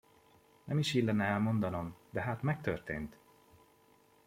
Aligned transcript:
Nem 0.63 0.77
is 0.77 0.93
illene 0.93 1.23
elmondanom, 1.25 1.95
de 2.09 2.21
hát 2.21 2.41
megtörtént! 2.41 3.17